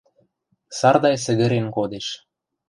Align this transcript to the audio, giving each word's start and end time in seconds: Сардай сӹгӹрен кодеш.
Сардай 0.77 1.15
сӹгӹрен 1.25 1.67
кодеш. 1.75 2.07